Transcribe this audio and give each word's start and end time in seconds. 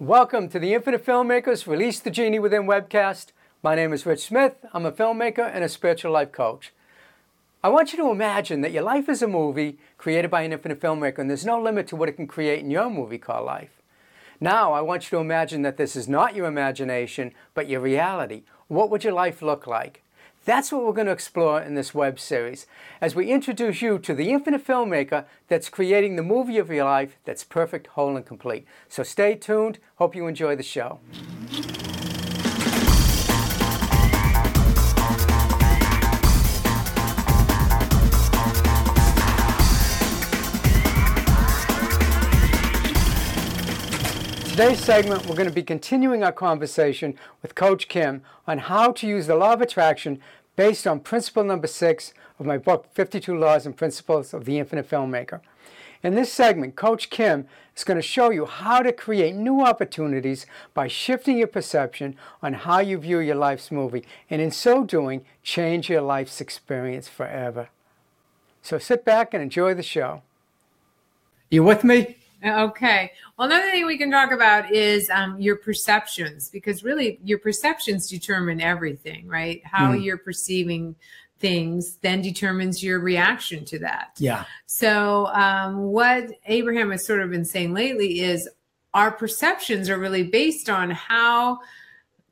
Welcome 0.00 0.48
to 0.48 0.58
the 0.58 0.72
Infinite 0.72 1.04
Filmmakers 1.04 1.66
Release 1.66 2.00
the 2.00 2.10
Genie 2.10 2.38
Within 2.38 2.62
webcast. 2.62 3.32
My 3.62 3.74
name 3.74 3.92
is 3.92 4.06
Rich 4.06 4.28
Smith. 4.28 4.54
I'm 4.72 4.86
a 4.86 4.92
filmmaker 4.92 5.50
and 5.52 5.62
a 5.62 5.68
spiritual 5.68 6.10
life 6.10 6.32
coach. 6.32 6.72
I 7.62 7.68
want 7.68 7.92
you 7.92 7.98
to 7.98 8.10
imagine 8.10 8.62
that 8.62 8.72
your 8.72 8.82
life 8.82 9.10
is 9.10 9.20
a 9.20 9.28
movie 9.28 9.76
created 9.98 10.30
by 10.30 10.40
an 10.40 10.54
infinite 10.54 10.80
filmmaker, 10.80 11.18
and 11.18 11.28
there's 11.28 11.44
no 11.44 11.60
limit 11.60 11.86
to 11.88 11.96
what 11.96 12.08
it 12.08 12.16
can 12.16 12.26
create 12.26 12.60
in 12.60 12.70
your 12.70 12.88
movie 12.88 13.18
called 13.18 13.44
life. 13.44 13.82
Now, 14.40 14.72
I 14.72 14.80
want 14.80 15.04
you 15.04 15.18
to 15.18 15.22
imagine 15.22 15.60
that 15.62 15.76
this 15.76 15.94
is 15.94 16.08
not 16.08 16.34
your 16.34 16.46
imagination, 16.46 17.34
but 17.52 17.68
your 17.68 17.80
reality. 17.80 18.44
What 18.68 18.88
would 18.88 19.04
your 19.04 19.12
life 19.12 19.42
look 19.42 19.66
like? 19.66 20.02
That's 20.44 20.72
what 20.72 20.84
we're 20.84 20.92
going 20.92 21.06
to 21.06 21.12
explore 21.12 21.60
in 21.60 21.74
this 21.74 21.94
web 21.94 22.18
series 22.18 22.66
as 23.00 23.14
we 23.14 23.30
introduce 23.30 23.82
you 23.82 23.98
to 23.98 24.14
the 24.14 24.30
infinite 24.30 24.66
filmmaker 24.66 25.26
that's 25.48 25.68
creating 25.68 26.16
the 26.16 26.22
movie 26.22 26.56
of 26.56 26.70
your 26.70 26.86
life 26.86 27.18
that's 27.24 27.44
perfect, 27.44 27.88
whole, 27.88 28.16
and 28.16 28.24
complete. 28.24 28.66
So 28.88 29.02
stay 29.02 29.34
tuned. 29.34 29.78
Hope 29.96 30.16
you 30.16 30.26
enjoy 30.26 30.56
the 30.56 30.62
show. 30.62 30.98
Today's 44.60 44.84
segment, 44.84 45.24
we're 45.24 45.36
going 45.36 45.48
to 45.48 45.54
be 45.54 45.62
continuing 45.62 46.22
our 46.22 46.32
conversation 46.32 47.14
with 47.40 47.54
Coach 47.54 47.88
Kim 47.88 48.20
on 48.46 48.58
how 48.58 48.92
to 48.92 49.06
use 49.06 49.26
the 49.26 49.34
law 49.34 49.54
of 49.54 49.62
attraction 49.62 50.20
based 50.54 50.86
on 50.86 51.00
principle 51.00 51.42
number 51.42 51.66
six 51.66 52.12
of 52.38 52.44
my 52.44 52.58
book, 52.58 52.86
52 52.92 53.34
Laws 53.34 53.64
and 53.64 53.74
Principles 53.74 54.34
of 54.34 54.44
the 54.44 54.58
Infinite 54.58 54.86
Filmmaker. 54.86 55.40
In 56.02 56.14
this 56.14 56.30
segment, 56.30 56.76
Coach 56.76 57.08
Kim 57.08 57.46
is 57.74 57.84
going 57.84 57.96
to 57.96 58.06
show 58.06 58.28
you 58.28 58.44
how 58.44 58.82
to 58.82 58.92
create 58.92 59.34
new 59.34 59.62
opportunities 59.62 60.44
by 60.74 60.88
shifting 60.88 61.38
your 61.38 61.46
perception 61.46 62.14
on 62.42 62.52
how 62.52 62.80
you 62.80 62.98
view 62.98 63.20
your 63.20 63.36
life's 63.36 63.70
movie, 63.70 64.04
and 64.28 64.42
in 64.42 64.50
so 64.50 64.84
doing, 64.84 65.24
change 65.42 65.88
your 65.88 66.02
life's 66.02 66.38
experience 66.38 67.08
forever. 67.08 67.70
So 68.60 68.76
sit 68.76 69.06
back 69.06 69.32
and 69.32 69.42
enjoy 69.42 69.72
the 69.72 69.82
show. 69.82 70.20
You 71.48 71.64
with 71.64 71.82
me? 71.82 72.19
Okay. 72.44 73.12
Well, 73.36 73.48
another 73.48 73.70
thing 73.70 73.86
we 73.86 73.98
can 73.98 74.10
talk 74.10 74.32
about 74.32 74.72
is 74.72 75.10
um, 75.10 75.38
your 75.40 75.56
perceptions, 75.56 76.48
because 76.48 76.82
really 76.82 77.20
your 77.22 77.38
perceptions 77.38 78.08
determine 78.08 78.60
everything, 78.60 79.26
right? 79.26 79.60
How 79.64 79.92
mm. 79.92 80.02
you're 80.02 80.18
perceiving 80.18 80.94
things 81.40 81.96
then 82.02 82.20
determines 82.20 82.82
your 82.82 83.00
reaction 83.00 83.64
to 83.64 83.78
that. 83.80 84.10
Yeah. 84.18 84.44
So, 84.66 85.26
um, 85.28 85.78
what 85.86 86.30
Abraham 86.46 86.90
has 86.90 87.04
sort 87.04 87.22
of 87.22 87.30
been 87.30 87.44
saying 87.44 87.74
lately 87.74 88.20
is 88.20 88.48
our 88.94 89.10
perceptions 89.10 89.88
are 89.88 89.98
really 89.98 90.22
based 90.22 90.68
on 90.68 90.90
how 90.90 91.58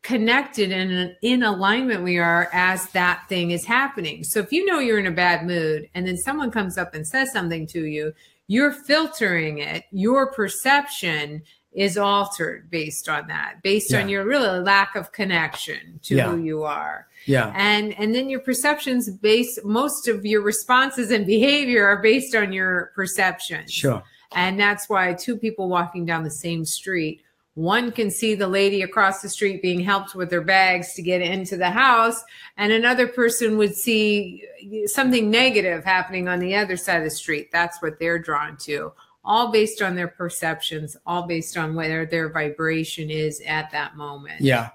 connected 0.02 0.70
and 0.72 1.16
in 1.22 1.42
alignment 1.42 2.02
we 2.02 2.18
are 2.18 2.48
as 2.52 2.88
that 2.90 3.24
thing 3.28 3.50
is 3.50 3.64
happening. 3.64 4.22
So, 4.24 4.40
if 4.40 4.52
you 4.52 4.66
know 4.66 4.78
you're 4.78 4.98
in 4.98 5.06
a 5.06 5.10
bad 5.12 5.46
mood 5.46 5.88
and 5.94 6.06
then 6.06 6.18
someone 6.18 6.50
comes 6.50 6.78
up 6.78 6.94
and 6.94 7.06
says 7.06 7.32
something 7.32 7.66
to 7.68 7.84
you, 7.86 8.12
you're 8.48 8.72
filtering 8.72 9.58
it. 9.58 9.84
Your 9.92 10.32
perception 10.32 11.42
is 11.72 11.96
altered 11.96 12.70
based 12.70 13.08
on 13.08 13.28
that, 13.28 13.62
based 13.62 13.92
yeah. 13.92 14.00
on 14.00 14.08
your 14.08 14.24
really 14.24 14.58
lack 14.60 14.96
of 14.96 15.12
connection 15.12 16.00
to 16.02 16.16
yeah. 16.16 16.28
who 16.28 16.42
you 16.42 16.64
are. 16.64 17.06
Yeah. 17.26 17.52
And 17.54 17.92
and 17.98 18.14
then 18.14 18.28
your 18.28 18.40
perceptions 18.40 19.10
based 19.10 19.64
most 19.64 20.08
of 20.08 20.24
your 20.26 20.40
responses 20.42 21.10
and 21.10 21.26
behavior 21.26 21.86
are 21.86 22.02
based 22.02 22.34
on 22.34 22.52
your 22.52 22.90
perceptions. 22.96 23.70
Sure. 23.70 24.02
And 24.32 24.58
that's 24.58 24.88
why 24.88 25.14
two 25.14 25.36
people 25.36 25.68
walking 25.68 26.04
down 26.04 26.24
the 26.24 26.30
same 26.30 26.64
street 26.64 27.22
one 27.58 27.90
can 27.90 28.08
see 28.08 28.36
the 28.36 28.46
lady 28.46 28.82
across 28.82 29.20
the 29.20 29.28
street 29.28 29.60
being 29.60 29.80
helped 29.80 30.14
with 30.14 30.30
their 30.30 30.42
bags 30.42 30.94
to 30.94 31.02
get 31.02 31.20
into 31.20 31.56
the 31.56 31.68
house, 31.68 32.22
and 32.56 32.70
another 32.70 33.08
person 33.08 33.58
would 33.58 33.74
see 33.74 34.44
something 34.86 35.28
negative 35.28 35.82
happening 35.82 36.28
on 36.28 36.38
the 36.38 36.54
other 36.54 36.76
side 36.76 36.98
of 36.98 37.02
the 37.02 37.10
street. 37.10 37.50
That's 37.50 37.82
what 37.82 37.98
they're 37.98 38.20
drawn 38.20 38.56
to, 38.58 38.92
all 39.24 39.50
based 39.50 39.82
on 39.82 39.96
their 39.96 40.06
perceptions, 40.06 40.96
all 41.04 41.26
based 41.26 41.56
on 41.56 41.74
where 41.74 42.06
their 42.06 42.28
vibration 42.28 43.10
is 43.10 43.42
at 43.44 43.72
that 43.72 43.96
moment. 43.96 44.40
Yeah. 44.40 44.70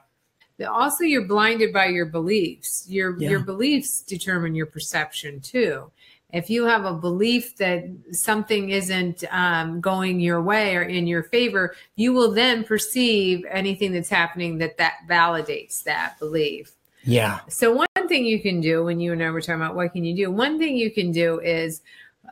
Also, 0.68 1.06
you're 1.06 1.26
blinded 1.26 1.72
by 1.72 1.86
your 1.86 2.08
beliefs. 2.08 2.86
Your 2.90 3.18
yeah. 3.18 3.30
your 3.30 3.40
beliefs 3.40 4.02
determine 4.02 4.56
your 4.56 4.66
perception 4.66 5.40
too 5.40 5.90
if 6.34 6.50
you 6.50 6.66
have 6.66 6.84
a 6.84 6.94
belief 6.94 7.56
that 7.58 7.86
something 8.12 8.72
isn't 8.72 9.24
um, 9.32 9.80
going 9.80 10.20
your 10.20 10.42
way 10.42 10.76
or 10.76 10.82
in 10.82 11.08
your 11.08 11.24
favor 11.24 11.76
you 11.96 12.12
will 12.12 12.32
then 12.32 12.64
perceive 12.64 13.46
anything 13.50 13.94
that's 13.94 14.10
happening 14.10 14.58
that 14.58 14.78
that 14.78 14.96
validates 15.08 15.84
that 15.84 16.18
belief. 16.20 16.74
Yeah. 17.06 17.42
So 17.50 17.74
one 17.74 18.08
thing 18.08 18.26
you 18.26 18.42
can 18.42 18.60
do 18.60 18.84
when 18.84 19.00
you 19.00 19.14
and 19.14 19.24
i 19.24 19.30
were 19.30 19.42
talking 19.42 19.62
about 19.62 19.76
what 19.76 19.94
can 19.94 20.04
you 20.04 20.16
do 20.16 20.32
one 20.32 20.58
thing 20.58 20.76
you 20.76 20.92
can 20.92 21.12
do 21.12 21.40
is 21.40 21.82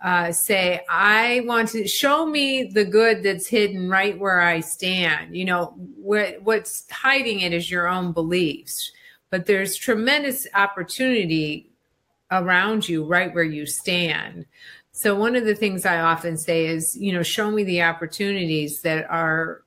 uh, 0.04 0.32
say 0.32 0.82
i 0.90 1.44
want 1.46 1.70
to 1.70 1.88
show 1.88 2.26
me 2.26 2.64
the 2.64 2.84
good 2.84 3.22
that's 3.22 3.48
hidden 3.48 3.90
right 3.90 4.18
where 4.18 4.42
i 4.42 4.60
stand. 4.60 5.36
You 5.36 5.46
know 5.46 5.74
what 5.96 6.42
what's 6.42 6.90
hiding 6.90 7.42
it 7.42 7.54
is 7.54 7.70
your 7.70 7.88
own 7.88 8.12
beliefs. 8.12 8.92
But 9.30 9.46
there's 9.46 9.78
tremendous 9.78 10.46
opportunity 10.54 11.71
around 12.32 12.88
you 12.88 13.04
right 13.04 13.34
where 13.34 13.44
you 13.44 13.66
stand. 13.66 14.46
So 14.92 15.16
one 15.16 15.36
of 15.36 15.46
the 15.46 15.56
things 15.56 15.86
I 15.86 16.00
often 16.00 16.38
say 16.38 16.68
is, 16.68 16.96
you 16.98 17.14
know, 17.14 17.24
show 17.24 17.50
me 17.50 17.64
the 17.64 17.84
opportunities 17.84 18.82
that 18.82 19.10
are 19.10 19.64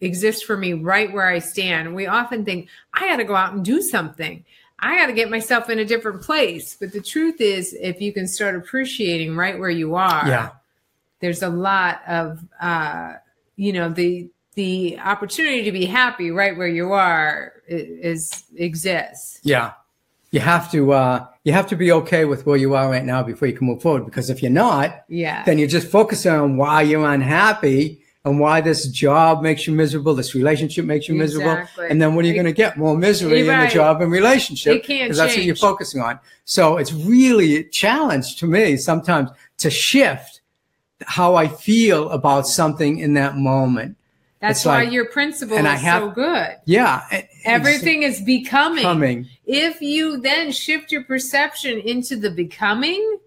exist 0.00 0.44
for 0.44 0.56
me 0.56 0.74
right 0.74 1.12
where 1.12 1.26
I 1.26 1.38
stand. 1.38 1.94
We 1.94 2.06
often 2.06 2.44
think 2.44 2.68
I 2.92 3.08
got 3.08 3.16
to 3.16 3.24
go 3.24 3.34
out 3.34 3.54
and 3.54 3.64
do 3.64 3.80
something. 3.80 4.44
I 4.78 4.96
got 4.96 5.06
to 5.06 5.12
get 5.12 5.30
myself 5.30 5.70
in 5.70 5.78
a 5.78 5.84
different 5.84 6.22
place. 6.22 6.76
But 6.78 6.92
the 6.92 7.00
truth 7.00 7.40
is, 7.40 7.74
if 7.80 8.00
you 8.00 8.12
can 8.12 8.28
start 8.28 8.56
appreciating 8.56 9.34
right 9.34 9.58
where 9.58 9.70
you 9.70 9.94
are, 9.94 10.28
yeah. 10.28 10.50
there's 11.20 11.42
a 11.42 11.48
lot 11.48 12.02
of, 12.06 12.44
uh, 12.60 13.14
you 13.56 13.72
know, 13.72 13.88
the 13.88 14.28
the 14.54 14.98
opportunity 15.00 15.62
to 15.64 15.72
be 15.72 15.84
happy 15.84 16.30
right 16.30 16.56
where 16.56 16.68
you 16.68 16.92
are 16.92 17.52
is 17.66 18.44
exists. 18.56 19.40
Yeah, 19.42 19.72
you 20.30 20.40
have 20.40 20.70
to 20.72 20.92
uh, 20.92 21.26
you 21.44 21.52
have 21.52 21.66
to 21.68 21.76
be 21.76 21.92
okay 21.92 22.24
with 22.24 22.46
where 22.46 22.56
you 22.56 22.74
are 22.74 22.90
right 22.90 23.04
now 23.04 23.22
before 23.22 23.48
you 23.48 23.54
can 23.54 23.66
move 23.66 23.82
forward. 23.82 24.04
Because 24.04 24.30
if 24.30 24.42
you're 24.42 24.50
not, 24.50 25.04
yeah, 25.08 25.44
then 25.44 25.58
you're 25.58 25.68
just 25.68 25.88
focusing 25.88 26.32
on 26.32 26.56
why 26.56 26.82
you're 26.82 27.08
unhappy 27.08 28.02
and 28.24 28.40
why 28.40 28.60
this 28.60 28.88
job 28.88 29.40
makes 29.40 29.68
you 29.68 29.72
miserable, 29.72 30.12
this 30.12 30.34
relationship 30.34 30.84
makes 30.84 31.08
you 31.08 31.14
miserable, 31.14 31.64
and 31.88 32.02
then 32.02 32.16
what 32.16 32.24
are 32.24 32.28
you 32.28 32.34
going 32.34 32.44
to 32.46 32.52
get? 32.52 32.76
More 32.76 32.96
misery 32.96 33.46
right. 33.46 33.62
in 33.62 33.68
the 33.68 33.74
job 33.74 34.02
and 34.02 34.10
relationship 34.10 34.82
because 34.82 35.16
that's 35.16 35.36
what 35.36 35.44
you're 35.44 35.54
focusing 35.54 36.00
on. 36.00 36.18
So 36.44 36.76
it's 36.76 36.92
really 36.92 37.56
a 37.56 37.62
challenge 37.62 38.36
to 38.36 38.46
me 38.46 38.76
sometimes 38.76 39.30
to 39.58 39.70
shift 39.70 40.40
how 41.02 41.36
I 41.36 41.46
feel 41.46 42.10
about 42.10 42.48
something 42.48 42.98
in 42.98 43.14
that 43.14 43.36
moment. 43.36 43.96
That's 44.40 44.60
it's 44.60 44.66
why 44.66 44.84
like, 44.84 44.92
your 44.92 45.06
principle 45.06 45.56
is 45.56 45.64
have, 45.64 46.02
so 46.02 46.10
good. 46.10 46.56
Yeah. 46.66 47.22
Everything 47.44 48.02
is 48.02 48.20
becoming. 48.20 48.78
becoming. 48.78 49.28
If 49.46 49.80
you 49.80 50.18
then 50.18 50.52
shift 50.52 50.92
your 50.92 51.04
perception 51.04 51.78
into 51.78 52.16
the 52.16 52.30
becoming, 52.30 53.18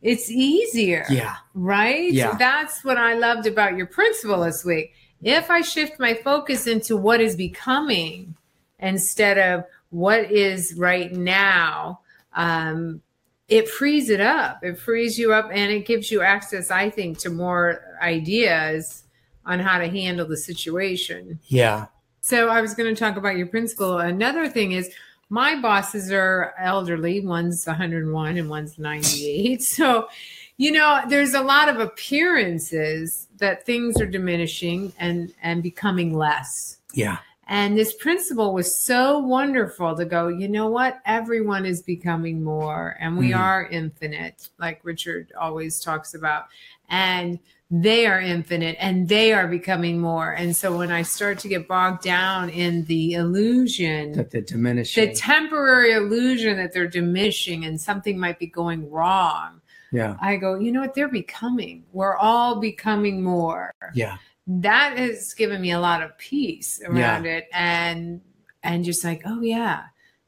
it's 0.00 0.30
easier. 0.30 1.06
Yeah. 1.10 1.36
Right? 1.54 2.12
Yeah. 2.12 2.36
That's 2.36 2.84
what 2.84 2.98
I 2.98 3.14
loved 3.14 3.46
about 3.46 3.76
your 3.76 3.86
principle 3.86 4.42
this 4.44 4.64
week. 4.64 4.94
If 5.22 5.50
I 5.50 5.62
shift 5.62 5.98
my 5.98 6.14
focus 6.14 6.66
into 6.66 6.96
what 6.96 7.20
is 7.20 7.34
becoming 7.34 8.36
instead 8.78 9.38
of 9.38 9.64
what 9.90 10.30
is 10.30 10.74
right 10.74 11.12
now, 11.12 12.00
um, 12.34 13.00
it 13.48 13.68
frees 13.68 14.08
it 14.08 14.20
up. 14.20 14.62
It 14.62 14.78
frees 14.78 15.18
you 15.18 15.32
up 15.32 15.48
and 15.52 15.72
it 15.72 15.86
gives 15.86 16.10
you 16.10 16.22
access, 16.22 16.70
I 16.70 16.90
think, 16.90 17.18
to 17.18 17.30
more 17.30 17.98
ideas 18.00 19.04
on 19.46 19.58
how 19.58 19.78
to 19.78 19.88
handle 19.88 20.26
the 20.26 20.36
situation. 20.36 21.38
Yeah. 21.46 21.86
So 22.20 22.48
I 22.48 22.60
was 22.60 22.74
going 22.74 22.94
to 22.94 22.98
talk 22.98 23.16
about 23.16 23.36
your 23.36 23.46
principle. 23.46 23.98
Another 23.98 24.48
thing 24.48 24.72
is 24.72 24.90
my 25.28 25.60
bosses 25.60 26.10
are 26.10 26.54
elderly. 26.58 27.20
One's 27.20 27.66
101 27.66 28.36
and 28.36 28.50
one's 28.50 28.78
98. 28.78 29.62
So, 29.62 30.08
you 30.56 30.70
know, 30.70 31.02
there's 31.08 31.34
a 31.34 31.42
lot 31.42 31.68
of 31.68 31.80
appearances 31.80 33.26
that 33.38 33.66
things 33.66 34.00
are 34.00 34.06
diminishing 34.06 34.92
and 34.98 35.34
and 35.42 35.62
becoming 35.62 36.14
less. 36.14 36.78
Yeah. 36.92 37.18
And 37.46 37.76
this 37.76 37.94
principle 37.94 38.54
was 38.54 38.74
so 38.74 39.18
wonderful 39.18 39.94
to 39.96 40.04
go, 40.04 40.28
you 40.28 40.48
know 40.48 40.68
what? 40.68 41.00
Everyone 41.04 41.66
is 41.66 41.82
becoming 41.82 42.42
more 42.42 42.96
and 43.00 43.18
we 43.18 43.30
mm. 43.30 43.38
are 43.38 43.66
infinite, 43.66 44.48
like 44.58 44.80
Richard 44.82 45.32
always 45.38 45.80
talks 45.80 46.14
about. 46.14 46.46
And 46.88 47.38
they 47.70 48.06
are 48.06 48.20
infinite 48.20 48.76
and 48.78 49.08
they 49.08 49.32
are 49.32 49.48
becoming 49.48 50.00
more. 50.00 50.32
And 50.32 50.54
so 50.54 50.76
when 50.76 50.92
I 50.92 51.02
start 51.02 51.38
to 51.40 51.48
get 51.48 51.66
bogged 51.66 52.02
down 52.02 52.50
in 52.50 52.84
the 52.84 53.14
illusion 53.14 54.12
that 54.12 54.30
they're 54.30 54.40
diminishing, 54.40 55.08
the 55.08 55.14
temporary 55.14 55.92
illusion 55.92 56.56
that 56.56 56.72
they're 56.72 56.86
diminishing 56.88 57.64
and 57.64 57.80
something 57.80 58.18
might 58.18 58.38
be 58.38 58.46
going 58.46 58.90
wrong. 58.90 59.60
Yeah. 59.92 60.16
I 60.20 60.36
go, 60.36 60.58
you 60.58 60.72
know 60.72 60.80
what? 60.80 60.94
They're 60.94 61.08
becoming. 61.08 61.84
We're 61.92 62.16
all 62.16 62.60
becoming 62.60 63.22
more. 63.22 63.72
Yeah. 63.94 64.16
That 64.46 64.98
has 64.98 65.32
given 65.34 65.60
me 65.60 65.70
a 65.70 65.80
lot 65.80 66.02
of 66.02 66.16
peace 66.18 66.80
around 66.86 67.26
it 67.26 67.48
and 67.52 68.20
and 68.62 68.84
just 68.84 69.02
like 69.04 69.22
oh 69.24 69.40
yeah 69.40 69.84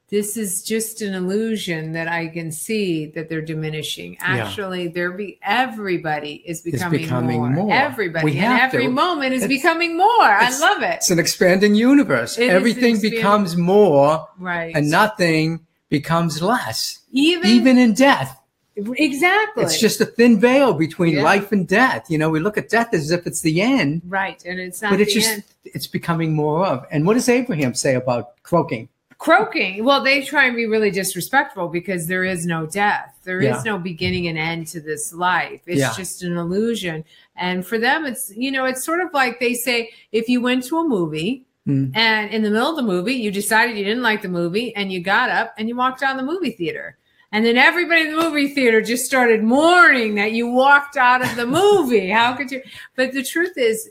this 0.09 0.37
is 0.37 0.63
just 0.63 1.03
an 1.03 1.15
illusion 1.15 1.93
that 1.93 2.07
I 2.07 2.29
can 2.29 2.53
see 2.53 3.07
that 3.07 3.29
they're 3.29 3.43
diminishing. 3.43 4.17
Actually, 4.21 4.85
yeah. 4.85 4.91
they're 4.95 5.11
be 5.11 5.39
everybody 5.43 6.45
is 6.47 6.63
becoming, 6.63 7.01
becoming 7.01 7.39
more. 7.39 7.51
more. 7.51 7.73
Everybody 7.73 8.39
and 8.39 8.61
every 8.61 8.85
to. 8.85 8.91
moment 8.91 9.35
is 9.35 9.43
it's, 9.43 9.49
becoming 9.49 9.97
more. 9.97 10.07
I 10.09 10.57
love 10.59 10.83
it. 10.83 10.97
It's 10.97 11.11
an 11.11 11.19
expanding 11.19 11.75
universe. 11.75 12.39
It 12.39 12.51
Everything 12.51 13.01
becomes 13.01 13.57
more, 13.57 14.29
right? 14.39 14.77
And 14.77 14.91
nothing 14.91 15.67
becomes 15.89 16.41
less. 16.41 17.01
Even 17.11 17.51
even 17.51 17.79
in 17.79 17.93
death. 17.93 18.41
Exactly. 18.77 19.65
It's 19.65 19.81
just 19.81 20.01
a 20.01 20.07
thin 20.07 20.39
veil 20.39 20.75
between 20.75 21.15
yeah. 21.15 21.23
life 21.23 21.51
and 21.51 21.67
death. 21.67 22.11
You 22.11 22.19
know, 22.19 22.29
we 22.29 22.41
look 22.41 22.59
at 22.59 22.69
death 22.69 22.93
as 22.93 23.11
if 23.11 23.27
it's 23.27 23.41
the 23.41 23.63
end. 23.63 24.03
Right. 24.05 24.43
And 24.45 24.61
it's 24.61 24.83
not 24.83 24.91
but 24.91 25.01
it's 25.01 25.15
just 25.15 25.31
end. 25.31 25.45
it's 25.65 25.87
becoming 25.87 26.35
more 26.35 26.67
of. 26.67 26.87
And 26.91 27.07
what 27.07 27.15
does 27.15 27.29
Abraham 27.29 27.75
say 27.75 27.95
about 27.95 28.43
croaking? 28.43 28.89
Croaking. 29.17 29.83
Well, 29.83 30.05
they 30.05 30.23
try 30.23 30.45
and 30.45 30.55
be 30.55 30.67
really 30.67 30.91
disrespectful 30.91 31.69
because 31.69 32.07
there 32.07 32.23
is 32.23 32.45
no 32.45 32.67
death. 32.67 33.19
There 33.25 33.41
yeah. 33.41 33.57
is 33.57 33.65
no 33.65 33.79
beginning 33.79 34.29
and 34.29 34.37
end 34.37 34.67
to 34.69 34.81
this 34.81 35.11
life. 35.15 35.63
It's 35.67 35.81
yeah. 35.81 35.95
just 35.97 36.23
an 36.23 36.37
illusion. 36.37 37.03
And 37.35 37.67
for 37.67 37.79
them, 37.79 38.05
it's 38.05 38.31
you 38.37 38.51
know, 38.51 38.67
it's 38.67 38.85
sort 38.85 39.01
of 39.01 39.09
like 39.15 39.41
they 39.41 39.55
say 39.55 39.91
if 40.13 40.29
you 40.29 40.43
went 40.43 40.65
to 40.65 40.79
a 40.79 40.85
movie 40.87 41.47
mm. 41.67 41.91
and 41.95 42.31
in 42.31 42.43
the 42.43 42.51
middle 42.51 42.71
of 42.71 42.77
the 42.77 42.83
movie 42.83 43.15
you 43.15 43.31
decided 43.31 43.77
you 43.77 43.85
didn't 43.85 44.03
like 44.03 44.23
the 44.23 44.29
movie 44.29 44.75
and 44.77 44.93
you 44.93 45.01
got 45.01 45.31
up 45.31 45.55
and 45.59 45.69
you 45.69 45.77
walked 45.77 46.03
out 46.03 46.19
of 46.19 46.25
the 46.25 46.33
movie 46.33 46.53
theater 46.53 46.97
and 47.37 47.45
then 47.45 47.59
everybody 47.59 48.01
in 48.01 48.17
the 48.17 48.23
movie 48.23 48.49
theater 48.49 48.81
just 48.81 49.05
started 49.05 49.43
mourning 49.43 50.15
that 50.15 50.33
you 50.33 50.49
walked 50.49 50.97
out 50.97 51.23
of 51.23 51.37
the 51.37 51.47
movie. 51.47 52.09
How 52.09 52.33
could 52.33 52.51
you? 52.51 52.63
But 52.95 53.13
the 53.13 53.23
truth 53.23 53.59
is, 53.59 53.91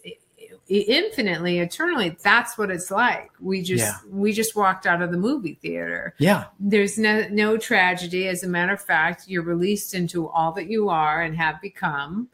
infinitely, 0.68 1.60
eternally, 1.60 2.18
that's 2.24 2.58
what 2.58 2.72
it's 2.72 2.90
like. 2.90 3.30
We 3.40 3.62
just 3.62 3.84
yeah. 3.84 4.10
we 4.10 4.34
just 4.34 4.56
walked 4.56 4.88
out 4.88 5.04
of 5.04 5.12
the 5.12 5.20
movie 5.20 5.60
theater. 5.62 6.16
Yeah. 6.18 6.46
There's 6.60 6.98
no 6.98 7.28
no 7.30 7.56
tragedy. 7.56 8.28
As 8.30 8.42
a 8.42 8.48
matter 8.48 8.74
of 8.74 8.82
fact, 8.82 9.26
you're 9.28 9.44
released 9.44 9.94
into 9.94 10.28
all 10.28 10.52
that 10.54 10.68
you 10.68 10.90
are 10.90 11.22
and 11.22 11.38
have 11.38 11.62
become. 11.62 12.30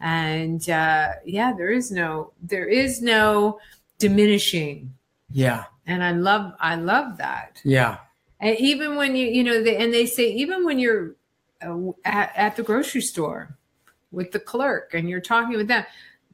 And 0.00 0.66
uh, 0.70 1.08
yeah, 1.26 1.52
there 1.52 1.72
is 1.72 1.92
no 1.92 2.32
there 2.42 2.68
is 2.68 3.02
no 3.02 3.60
diminishing. 3.98 4.94
Yeah. 5.30 5.64
And 5.86 6.02
I 6.02 6.12
love 6.12 6.54
I 6.58 6.76
love 6.76 7.18
that. 7.18 7.60
Yeah. 7.64 7.98
And 8.44 8.60
even 8.60 8.96
when 8.96 9.16
you, 9.16 9.26
you 9.26 9.42
know, 9.42 9.62
they, 9.62 9.76
and 9.78 9.92
they 9.92 10.04
say, 10.04 10.30
even 10.30 10.66
when 10.66 10.78
you're 10.78 11.16
uh, 11.66 11.92
at, 12.04 12.30
at 12.36 12.56
the 12.56 12.62
grocery 12.62 13.00
store 13.00 13.56
with 14.12 14.32
the 14.32 14.38
clerk 14.38 14.92
and 14.92 15.08
you're 15.08 15.22
talking 15.22 15.56
with 15.56 15.66
them, 15.66 15.86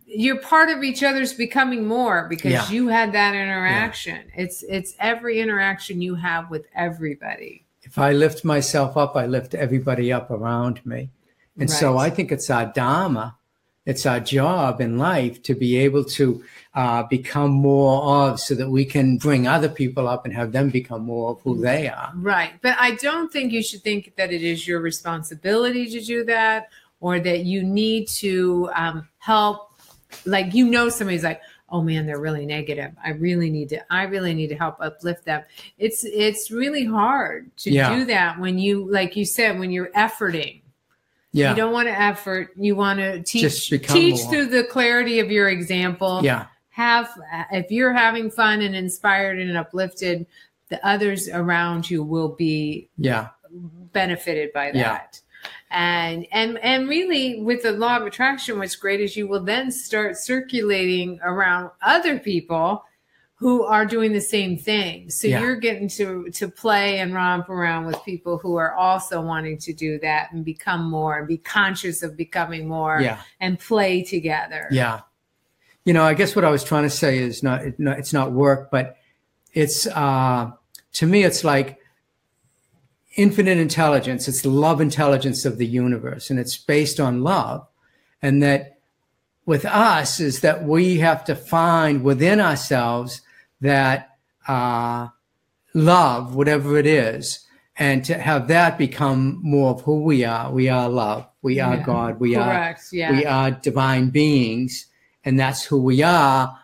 you're 0.06 0.40
part 0.40 0.70
of 0.70 0.82
each 0.82 1.04
other's 1.04 1.32
becoming 1.32 1.86
more 1.86 2.26
because 2.28 2.50
yeah. 2.50 2.68
you 2.68 2.88
had 2.88 3.12
that 3.12 3.36
interaction. 3.36 4.24
Yeah. 4.34 4.42
It's 4.42 4.64
it's 4.64 4.96
every 4.98 5.38
interaction 5.38 6.02
you 6.02 6.16
have 6.16 6.50
with 6.50 6.66
everybody. 6.74 7.64
If 7.82 7.96
I 7.96 8.10
lift 8.10 8.44
myself 8.44 8.96
up, 8.96 9.14
I 9.14 9.26
lift 9.26 9.54
everybody 9.54 10.12
up 10.12 10.32
around 10.32 10.84
me. 10.84 11.10
And 11.60 11.70
right. 11.70 11.78
so 11.78 11.96
I 11.96 12.10
think 12.10 12.32
it's 12.32 12.50
our 12.50 12.66
dharma, 12.72 13.36
it's 13.90 14.06
our 14.06 14.20
job 14.20 14.80
in 14.80 14.98
life 14.98 15.42
to 15.42 15.54
be 15.54 15.76
able 15.78 16.04
to 16.04 16.42
uh, 16.74 17.02
become 17.02 17.50
more 17.50 18.28
of 18.28 18.38
so 18.38 18.54
that 18.54 18.70
we 18.70 18.84
can 18.84 19.18
bring 19.18 19.48
other 19.48 19.68
people 19.68 20.06
up 20.06 20.24
and 20.24 20.32
have 20.32 20.52
them 20.52 20.70
become 20.70 21.02
more 21.02 21.32
of 21.32 21.40
who 21.42 21.60
they 21.60 21.88
are. 21.88 22.12
Right. 22.14 22.52
But 22.62 22.76
I 22.78 22.92
don't 22.92 23.32
think 23.32 23.52
you 23.52 23.62
should 23.62 23.82
think 23.82 24.14
that 24.16 24.32
it 24.32 24.42
is 24.42 24.68
your 24.68 24.80
responsibility 24.80 25.90
to 25.90 26.00
do 26.00 26.24
that 26.26 26.68
or 27.00 27.18
that 27.18 27.44
you 27.44 27.64
need 27.64 28.06
to 28.08 28.70
um, 28.76 29.08
help. 29.18 29.72
Like, 30.24 30.54
you 30.54 30.66
know, 30.66 30.88
somebody's 30.88 31.24
like, 31.24 31.40
oh 31.72 31.80
man 31.80 32.04
they're 32.04 32.18
really 32.18 32.44
negative 32.44 32.90
i 33.04 33.10
really 33.10 33.48
need 33.48 33.68
to 33.68 33.80
i 33.92 34.02
really 34.02 34.34
need 34.34 34.48
to 34.48 34.56
help 34.56 34.76
uplift 34.80 35.24
them 35.24 35.40
it's 35.78 36.02
it's 36.04 36.50
really 36.50 36.84
hard 36.84 37.48
to 37.56 37.70
yeah. 37.70 37.94
do 37.94 38.04
that 38.04 38.36
when 38.40 38.58
you 38.58 38.90
like 38.90 39.14
you 39.14 39.24
said 39.24 39.56
when 39.56 39.70
you're 39.70 39.92
efforting 39.92 40.60
yeah. 41.32 41.50
You 41.50 41.56
don't 41.56 41.72
want 41.72 41.88
to 41.88 41.98
effort. 41.98 42.50
You 42.56 42.74
want 42.74 42.98
to 42.98 43.22
teach 43.22 43.68
teach 43.68 43.84
more. 43.84 44.30
through 44.30 44.46
the 44.46 44.64
clarity 44.64 45.20
of 45.20 45.30
your 45.30 45.48
example. 45.48 46.20
Yeah 46.22 46.46
have 46.70 47.10
if 47.50 47.70
you're 47.70 47.92
having 47.92 48.30
fun 48.30 48.62
and 48.62 48.74
inspired 48.74 49.38
and 49.38 49.56
uplifted 49.56 50.26
the 50.68 50.86
others 50.86 51.28
around 51.28 51.90
you 51.90 52.02
will 52.02 52.30
be 52.30 52.88
yeah 52.96 53.28
benefited 53.92 54.52
by 54.52 54.70
that 54.70 55.20
yeah. 55.70 55.76
and 55.76 56.26
and 56.32 56.58
and 56.58 56.88
really 56.88 57.42
with 57.42 57.62
the 57.62 57.72
law 57.72 57.96
of 57.96 58.06
attraction 58.06 58.58
what's 58.58 58.76
great 58.76 59.00
is 59.00 59.16
you 59.16 59.26
will 59.28 59.42
then 59.42 59.70
start 59.70 60.16
circulating 60.16 61.18
around 61.22 61.70
other 61.82 62.18
people 62.18 62.84
who 63.40 63.64
are 63.64 63.84
doing 63.84 64.12
the 64.12 64.20
same 64.20 64.56
thing 64.56 65.10
so 65.10 65.26
yeah. 65.26 65.40
you're 65.40 65.56
getting 65.56 65.88
to 65.88 66.28
to 66.30 66.46
play 66.48 67.00
and 67.00 67.12
romp 67.12 67.48
around 67.48 67.86
with 67.86 67.96
people 68.04 68.38
who 68.38 68.54
are 68.56 68.74
also 68.74 69.20
wanting 69.20 69.58
to 69.58 69.72
do 69.72 69.98
that 69.98 70.30
and 70.32 70.44
become 70.44 70.88
more 70.88 71.18
and 71.18 71.26
be 71.26 71.38
conscious 71.38 72.02
of 72.02 72.16
becoming 72.16 72.68
more 72.68 73.00
yeah. 73.00 73.20
and 73.40 73.58
play 73.58 74.02
together 74.02 74.68
yeah 74.70 75.00
you 75.84 75.94
know, 75.94 76.04
I 76.04 76.14
guess 76.14 76.36
what 76.36 76.44
I 76.44 76.50
was 76.50 76.62
trying 76.62 76.82
to 76.84 76.90
say 76.90 77.18
is 77.18 77.42
not, 77.42 77.62
it's 77.64 78.12
not 78.12 78.32
work, 78.32 78.70
but 78.70 78.96
it's, 79.54 79.86
uh, 79.86 80.50
to 80.92 81.06
me, 81.06 81.24
it's 81.24 81.42
like 81.42 81.78
infinite 83.16 83.58
intelligence. 83.58 84.28
It's 84.28 84.42
the 84.42 84.50
love 84.50 84.80
intelligence 84.80 85.44
of 85.44 85.58
the 85.58 85.66
universe, 85.66 86.30
and 86.30 86.38
it's 86.38 86.56
based 86.56 87.00
on 87.00 87.22
love. 87.22 87.66
And 88.22 88.42
that 88.42 88.78
with 89.46 89.64
us 89.64 90.20
is 90.20 90.40
that 90.40 90.64
we 90.64 90.98
have 90.98 91.24
to 91.24 91.34
find 91.34 92.04
within 92.04 92.40
ourselves 92.40 93.22
that 93.60 94.18
uh, 94.48 95.08
love, 95.74 96.34
whatever 96.34 96.78
it 96.78 96.86
is, 96.86 97.46
and 97.76 98.04
to 98.04 98.18
have 98.18 98.48
that 98.48 98.78
become 98.78 99.40
more 99.42 99.70
of 99.70 99.82
who 99.82 100.02
we 100.02 100.24
are. 100.24 100.50
We 100.52 100.68
are 100.68 100.88
love. 100.88 101.26
We 101.42 101.60
are 101.60 101.76
yeah. 101.76 101.82
God. 101.82 102.20
We 102.20 102.34
Correct. 102.34 102.80
are 102.92 102.96
yeah. 102.96 103.12
we 103.12 103.24
are 103.24 103.50
divine 103.50 104.10
beings 104.10 104.86
and 105.24 105.38
that's 105.38 105.64
who 105.64 105.80
we 105.80 106.02
are, 106.02 106.58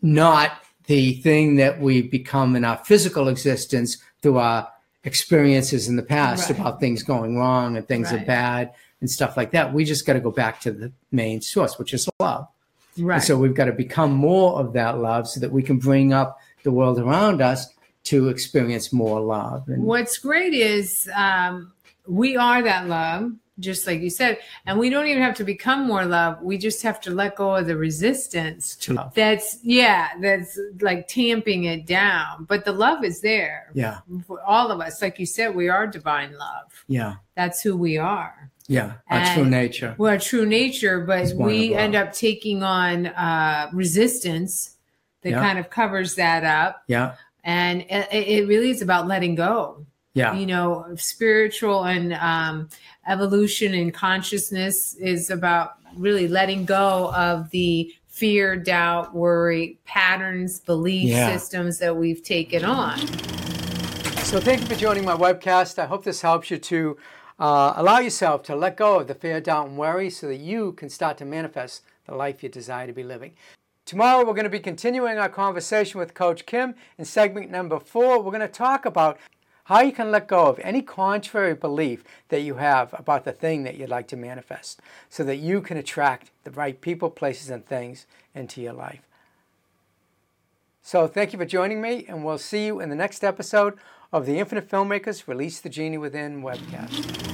not 0.00 0.62
the 0.86 1.14
thing 1.14 1.56
that 1.56 1.80
we 1.80 2.02
become 2.02 2.56
in 2.56 2.64
our 2.64 2.78
physical 2.78 3.28
existence 3.28 3.98
through 4.20 4.38
our 4.38 4.68
experiences 5.04 5.88
in 5.88 5.96
the 5.96 6.02
past 6.02 6.50
right. 6.50 6.58
about 6.58 6.80
things 6.80 7.02
going 7.02 7.36
wrong 7.36 7.76
and 7.76 7.86
things 7.86 8.10
right. 8.10 8.22
are 8.22 8.24
bad 8.24 8.72
and 9.00 9.10
stuff 9.10 9.36
like 9.36 9.52
that. 9.52 9.72
We 9.72 9.84
just 9.84 10.06
got 10.06 10.14
to 10.14 10.20
go 10.20 10.30
back 10.30 10.60
to 10.62 10.72
the 10.72 10.92
main 11.10 11.40
source, 11.40 11.78
which 11.78 11.94
is 11.94 12.08
love. 12.18 12.48
Right. 12.98 13.16
And 13.16 13.24
so 13.24 13.36
we've 13.36 13.54
got 13.54 13.66
to 13.66 13.72
become 13.72 14.12
more 14.12 14.58
of 14.58 14.72
that 14.74 14.98
love 14.98 15.28
so 15.28 15.40
that 15.40 15.50
we 15.50 15.62
can 15.62 15.78
bring 15.78 16.12
up 16.12 16.38
the 16.62 16.70
world 16.70 16.98
around 16.98 17.40
us 17.40 17.68
to 18.04 18.28
experience 18.28 18.92
more 18.92 19.20
love. 19.20 19.68
And 19.68 19.84
What's 19.84 20.18
great 20.18 20.54
is 20.54 21.08
um, 21.14 21.72
we 22.06 22.36
are 22.36 22.62
that 22.62 22.88
love 22.88 23.32
just 23.60 23.86
like 23.86 24.00
you 24.00 24.10
said. 24.10 24.38
And 24.66 24.78
we 24.78 24.90
don't 24.90 25.06
even 25.06 25.22
have 25.22 25.36
to 25.36 25.44
become 25.44 25.86
more 25.86 26.04
love. 26.04 26.40
We 26.42 26.58
just 26.58 26.82
have 26.82 27.00
to 27.02 27.10
let 27.10 27.36
go 27.36 27.54
of 27.56 27.66
the 27.66 27.76
resistance. 27.76 28.76
to 28.76 28.94
love. 28.94 29.14
That's 29.14 29.58
yeah, 29.62 30.08
that's 30.20 30.58
like 30.80 31.08
tamping 31.08 31.64
it 31.64 31.86
down. 31.86 32.44
But 32.44 32.64
the 32.64 32.72
love 32.72 33.04
is 33.04 33.20
there. 33.20 33.70
Yeah. 33.74 33.98
For 34.26 34.40
all 34.42 34.70
of 34.70 34.80
us. 34.80 35.00
Like 35.00 35.18
you 35.18 35.26
said, 35.26 35.54
we 35.54 35.68
are 35.68 35.86
divine 35.86 36.36
love. 36.36 36.84
Yeah. 36.88 37.16
That's 37.36 37.62
who 37.62 37.76
we 37.76 37.98
are. 37.98 38.50
Yeah. 38.68 38.94
Our 39.08 39.34
true 39.34 39.44
nature. 39.44 39.94
Well, 39.98 40.18
true 40.18 40.46
nature, 40.46 41.00
but 41.00 41.34
we 41.34 41.74
end 41.74 41.94
up 41.94 42.12
taking 42.12 42.62
on 42.62 43.06
uh 43.06 43.70
resistance 43.72 44.76
that 45.22 45.30
yeah. 45.30 45.40
kind 45.40 45.58
of 45.58 45.70
covers 45.70 46.16
that 46.16 46.44
up. 46.44 46.82
Yeah. 46.86 47.14
And 47.44 47.82
it, 47.82 48.08
it 48.12 48.48
really 48.48 48.70
is 48.70 48.82
about 48.82 49.08
letting 49.08 49.34
go 49.34 49.84
yeah 50.14 50.34
you 50.34 50.46
know 50.46 50.86
spiritual 50.96 51.84
and 51.84 52.12
um, 52.14 52.68
evolution 53.08 53.74
and 53.74 53.92
consciousness 53.94 54.94
is 54.96 55.30
about 55.30 55.74
really 55.96 56.28
letting 56.28 56.64
go 56.64 57.12
of 57.14 57.50
the 57.50 57.92
fear 58.08 58.56
doubt 58.56 59.14
worry 59.14 59.78
patterns 59.84 60.60
belief 60.60 61.08
yeah. 61.08 61.32
systems 61.32 61.78
that 61.78 61.96
we've 61.96 62.22
taken 62.22 62.64
on 62.64 62.98
so 64.24 64.38
thank 64.38 64.60
you 64.60 64.66
for 64.66 64.74
joining 64.74 65.04
my 65.04 65.16
webcast 65.16 65.78
i 65.78 65.86
hope 65.86 66.04
this 66.04 66.20
helps 66.20 66.50
you 66.50 66.58
to 66.58 66.96
uh, 67.38 67.72
allow 67.76 67.98
yourself 67.98 68.42
to 68.44 68.56
let 68.56 68.76
go 68.76 69.00
of 69.00 69.08
the 69.08 69.14
fear 69.14 69.40
doubt 69.40 69.68
and 69.68 69.76
worry 69.76 70.10
so 70.10 70.28
that 70.28 70.36
you 70.36 70.72
can 70.72 70.88
start 70.88 71.16
to 71.18 71.24
manifest 71.24 71.82
the 72.06 72.14
life 72.14 72.42
you 72.42 72.48
desire 72.48 72.86
to 72.86 72.92
be 72.92 73.02
living 73.02 73.32
Tomorrow, 73.84 74.24
we're 74.24 74.34
going 74.34 74.44
to 74.44 74.50
be 74.50 74.60
continuing 74.60 75.18
our 75.18 75.28
conversation 75.28 75.98
with 75.98 76.14
Coach 76.14 76.46
Kim. 76.46 76.76
In 76.98 77.04
segment 77.04 77.50
number 77.50 77.80
four, 77.80 78.22
we're 78.22 78.30
going 78.30 78.40
to 78.40 78.48
talk 78.48 78.86
about 78.86 79.18
how 79.64 79.80
you 79.80 79.92
can 79.92 80.10
let 80.10 80.28
go 80.28 80.46
of 80.46 80.60
any 80.60 80.82
contrary 80.82 81.54
belief 81.54 82.04
that 82.28 82.42
you 82.42 82.54
have 82.54 82.94
about 82.96 83.24
the 83.24 83.32
thing 83.32 83.64
that 83.64 83.76
you'd 83.76 83.88
like 83.88 84.06
to 84.08 84.16
manifest 84.16 84.80
so 85.08 85.24
that 85.24 85.36
you 85.36 85.60
can 85.60 85.76
attract 85.76 86.30
the 86.44 86.52
right 86.52 86.80
people, 86.80 87.10
places, 87.10 87.50
and 87.50 87.66
things 87.66 88.06
into 88.34 88.62
your 88.62 88.72
life. 88.72 89.02
So, 90.84 91.06
thank 91.06 91.32
you 91.32 91.38
for 91.38 91.46
joining 91.46 91.80
me, 91.80 92.04
and 92.08 92.24
we'll 92.24 92.38
see 92.38 92.66
you 92.66 92.80
in 92.80 92.88
the 92.88 92.96
next 92.96 93.22
episode 93.22 93.78
of 94.12 94.26
the 94.26 94.40
Infinite 94.40 94.68
Filmmakers 94.68 95.28
Release 95.28 95.60
the 95.60 95.68
Genie 95.68 95.96
Within 95.96 96.42
webcast. 96.42 97.31